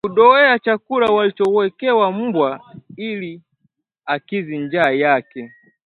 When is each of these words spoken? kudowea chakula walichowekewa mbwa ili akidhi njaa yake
kudowea 0.05 0.59
chakula 0.59 1.07
walichowekewa 1.11 2.11
mbwa 2.11 2.61
ili 2.97 3.41
akidhi 4.05 4.57
njaa 4.57 4.89
yake 4.91 5.51